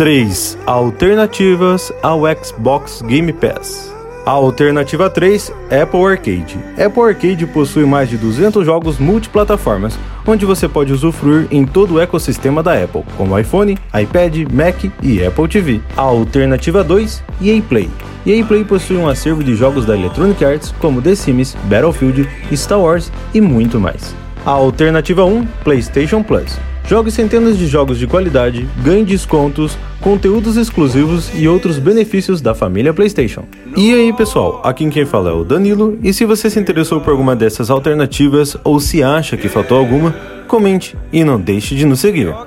3. 0.00 0.56
Alternativas 0.64 1.92
ao 2.02 2.22
Xbox 2.42 3.02
Game 3.02 3.34
Pass. 3.34 3.94
A 4.24 4.30
alternativa 4.30 5.10
3, 5.10 5.52
Apple 5.82 6.00
Arcade. 6.02 6.58
Apple 6.82 7.02
Arcade 7.02 7.46
possui 7.46 7.84
mais 7.84 8.08
de 8.08 8.16
200 8.16 8.64
jogos 8.64 8.98
multiplataformas, 8.98 9.98
onde 10.26 10.46
você 10.46 10.66
pode 10.66 10.90
usufruir 10.90 11.48
em 11.50 11.66
todo 11.66 11.96
o 11.96 12.00
ecossistema 12.00 12.62
da 12.62 12.82
Apple, 12.82 13.04
como 13.18 13.38
iPhone, 13.38 13.76
iPad, 13.92 14.50
Mac 14.50 14.84
e 15.02 15.22
Apple 15.22 15.48
TV. 15.48 15.82
A 15.94 16.00
alternativa 16.00 16.82
2, 16.82 17.22
EA 17.42 17.60
Play. 17.60 17.90
EA 18.24 18.42
Play 18.42 18.64
possui 18.64 18.96
um 18.96 19.06
acervo 19.06 19.44
de 19.44 19.54
jogos 19.54 19.84
da 19.84 19.94
Electronic 19.94 20.42
Arts, 20.42 20.74
como 20.80 21.02
The 21.02 21.14
Sims, 21.14 21.54
Battlefield, 21.64 22.26
Star 22.54 22.80
Wars 22.80 23.12
e 23.34 23.40
muito 23.42 23.78
mais. 23.78 24.14
A 24.44 24.52
alternativa 24.52 25.22
1, 25.24 25.46
PlayStation 25.62 26.22
Plus. 26.22 26.58
Jogue 26.88 27.10
centenas 27.10 27.58
de 27.58 27.66
jogos 27.66 27.98
de 27.98 28.06
qualidade, 28.06 28.66
ganhe 28.82 29.04
descontos, 29.04 29.76
conteúdos 30.00 30.56
exclusivos 30.56 31.30
e 31.34 31.46
outros 31.46 31.78
benefícios 31.78 32.40
da 32.40 32.54
família 32.54 32.92
PlayStation. 32.92 33.44
E 33.76 33.92
aí, 33.92 34.12
pessoal, 34.12 34.62
aqui 34.64 34.88
quem 34.88 35.04
fala 35.04 35.30
é 35.30 35.32
o 35.34 35.44
Danilo, 35.44 35.98
e 36.02 36.12
se 36.12 36.24
você 36.24 36.48
se 36.48 36.58
interessou 36.58 37.00
por 37.00 37.10
alguma 37.10 37.36
dessas 37.36 37.70
alternativas 37.70 38.56
ou 38.64 38.80
se 38.80 39.02
acha 39.02 39.36
que 39.36 39.48
faltou 39.48 39.78
alguma, 39.78 40.16
comente 40.48 40.96
e 41.12 41.22
não 41.22 41.38
deixe 41.38 41.74
de 41.76 41.84
nos 41.84 42.00
seguir. 42.00 42.34